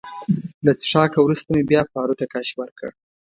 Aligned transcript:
له 0.65 0.71
څښاکه 0.79 1.19
وروسته 1.21 1.49
مې 1.55 1.63
بیا 1.71 1.81
پارو 1.93 2.17
ته 2.19 2.25
کش 2.33 2.47
ورکړ. 2.59 2.89